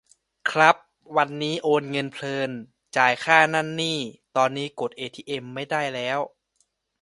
[0.49, 0.77] ครับ
[1.17, 2.51] วันนี้โอนเงินเพลิน
[2.97, 3.99] จ่ายค่านั่นนี่
[4.35, 6.19] ตอนนี้กดเอทีเอ็มไม่ได้แล้ว